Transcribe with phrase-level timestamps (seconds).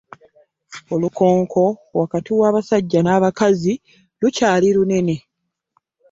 [0.93, 1.63] Olukonko
[1.99, 3.73] wakati wa basajja na bakazi
[4.21, 5.15] lukyali lunene.